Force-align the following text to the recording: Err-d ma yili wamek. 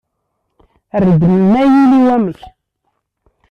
Err-d 0.95 1.21
ma 1.51 1.61
yili 1.71 1.99
wamek. 2.05 2.39